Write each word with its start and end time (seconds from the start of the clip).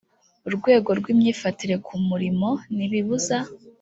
rwego 0.55 0.89
rw 0.99 1.05
imyifatire 1.13 1.75
ku 1.85 1.93
murimo 2.07 2.49
ntibibuza 2.75 3.37